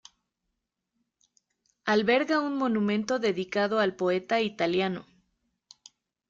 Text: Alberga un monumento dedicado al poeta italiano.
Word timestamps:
Alberga 1.85 2.39
un 2.39 2.55
monumento 2.57 3.19
dedicado 3.19 3.77
al 3.79 3.95
poeta 3.95 4.39
italiano. 4.41 5.05